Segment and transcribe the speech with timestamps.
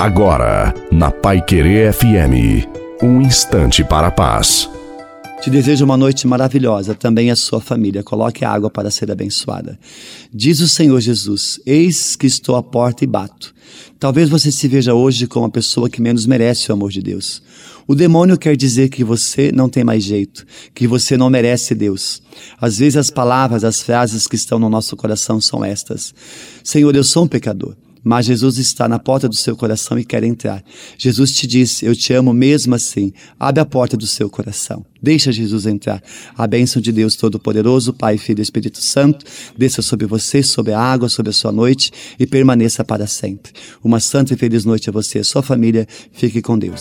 [0.00, 2.66] Agora, na Pai Querer FM,
[3.02, 4.66] um instante para a paz.
[5.42, 8.02] Te desejo uma noite maravilhosa, também a sua família.
[8.02, 9.78] Coloque a água para ser abençoada.
[10.32, 13.54] Diz o Senhor Jesus: Eis que estou à porta e bato.
[13.98, 17.42] Talvez você se veja hoje como a pessoa que menos merece o amor de Deus.
[17.86, 22.22] O demônio quer dizer que você não tem mais jeito, que você não merece Deus.
[22.58, 26.14] Às vezes as palavras, as frases que estão no nosso coração são estas:
[26.64, 27.76] Senhor, eu sou um pecador.
[28.02, 30.62] Mas Jesus está na porta do seu coração e quer entrar.
[30.96, 33.12] Jesus te diz: Eu te amo mesmo assim.
[33.38, 34.84] Abre a porta do seu coração.
[35.02, 36.02] Deixa Jesus entrar.
[36.36, 39.24] A bênção de Deus Todo-Poderoso, Pai, Filho e Espírito Santo,
[39.56, 43.52] desça sobre você, sobre a água, sobre a sua noite e permaneça para sempre.
[43.82, 45.86] Uma santa e feliz noite a você e a sua família.
[46.12, 46.78] Fique com Deus.